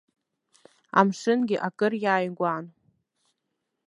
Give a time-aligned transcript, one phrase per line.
[0.99, 2.65] Амшынгьы акыр иааигәан.